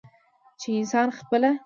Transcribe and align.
چې 0.59 0.67
انسان 0.79 1.07
خپله 1.17 1.51